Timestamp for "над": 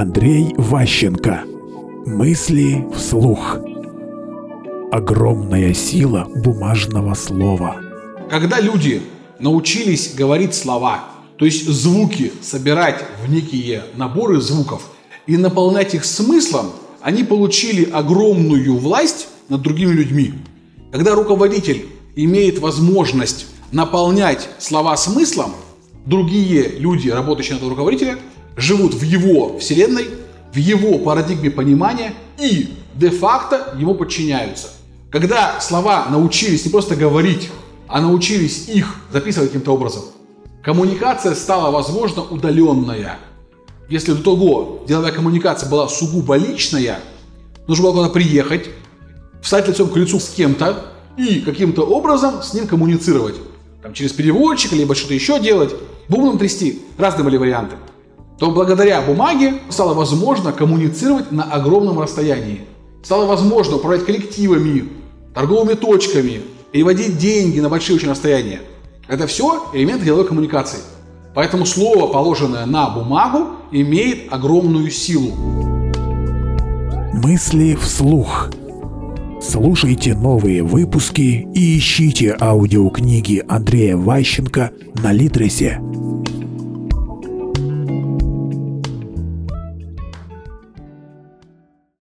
19.48-19.62